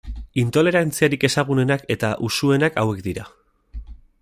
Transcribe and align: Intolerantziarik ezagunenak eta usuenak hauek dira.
Intolerantziarik 0.43 1.25
ezagunenak 1.29 1.85
eta 1.97 2.11
usuenak 2.29 2.81
hauek 2.85 3.05
dira. 3.11 3.29